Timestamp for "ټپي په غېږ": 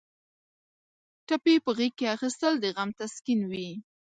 1.27-1.93